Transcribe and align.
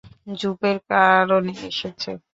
জুপের 0.39 0.77
কারণে 0.89 1.53
এসেছে। 1.69 2.11